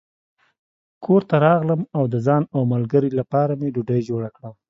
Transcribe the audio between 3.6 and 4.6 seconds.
ډوډۍ جوړه کړه.